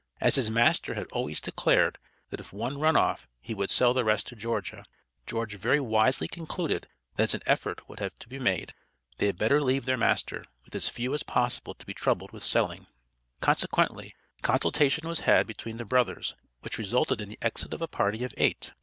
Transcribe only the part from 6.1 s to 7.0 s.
concluded